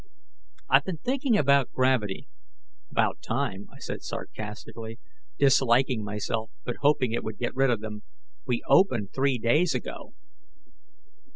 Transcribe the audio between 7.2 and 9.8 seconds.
would get rid of them, "we opened three days